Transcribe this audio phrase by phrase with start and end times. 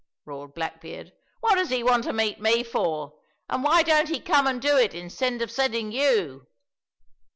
[0.25, 4.47] roared Blackbeard; "what does he want to meet me for, and why don't he come
[4.47, 6.47] and do it instead of sending you?"